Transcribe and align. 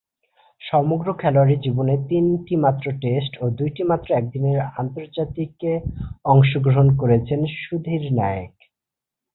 সমগ্র 0.61 1.07
খেলোয়াড়ী 1.13 1.55
জীবনে 1.65 1.93
তিনটিমাত্র 2.09 2.85
টেস্ট 3.01 3.33
ও 3.41 3.55
দুইটিমাত্র 3.59 4.07
একদিনের 4.13 4.57
আন্তর্জাতিকে 4.79 5.71
অংশগ্রহণ 6.25 6.87
করেছেন 6.97 7.39
সুধীর 7.59 8.03
নায়েক। 8.13 8.53